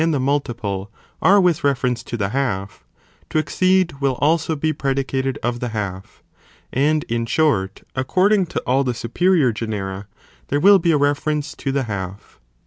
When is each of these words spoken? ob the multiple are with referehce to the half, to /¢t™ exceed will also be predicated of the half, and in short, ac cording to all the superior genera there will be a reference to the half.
ob 0.01 0.09
the 0.09 0.19
multiple 0.19 0.91
are 1.21 1.39
with 1.39 1.61
referehce 1.61 2.03
to 2.03 2.17
the 2.17 2.29
half, 2.29 2.83
to 3.29 3.37
/¢t™ 3.37 3.39
exceed 3.43 4.01
will 4.01 4.15
also 4.19 4.55
be 4.55 4.73
predicated 4.73 5.37
of 5.43 5.59
the 5.59 5.67
half, 5.77 6.23
and 6.73 7.03
in 7.03 7.23
short, 7.27 7.83
ac 7.95 8.05
cording 8.05 8.47
to 8.47 8.59
all 8.61 8.83
the 8.83 8.95
superior 8.95 9.51
genera 9.51 10.07
there 10.47 10.59
will 10.59 10.79
be 10.79 10.91
a 10.91 10.97
reference 10.97 11.53
to 11.55 11.71
the 11.71 11.83
half. 11.83 12.39